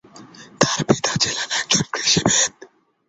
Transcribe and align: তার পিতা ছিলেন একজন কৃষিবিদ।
তার 0.61 0.79
পিতা 0.87 1.11
ছিলেন 1.21 1.47
একজন 1.59 1.83
কৃষিবিদ। 1.93 2.51